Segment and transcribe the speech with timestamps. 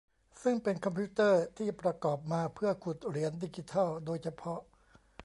[0.43, 4.59] ซึ่งเป็นคอมพิวเตอร์ที่ประกอบมาเพื่อขุดเหรียญดิจิทัลโดยเฉพาะ